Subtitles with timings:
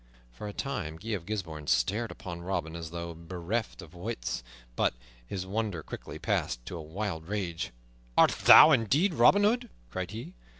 [0.31, 4.41] For a time Guy of Gisbourne stared upon Robin as though bereft of wits;
[4.75, 4.95] but
[5.27, 7.69] his wonder quickly passed to a wild rage.
[8.17, 10.33] "Art thou indeed Robin Hood?" cried he.